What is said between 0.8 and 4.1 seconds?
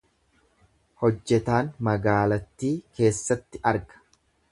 Hojjetaan magaalattii keessatti arga.